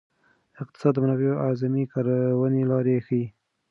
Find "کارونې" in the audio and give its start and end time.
1.93-2.61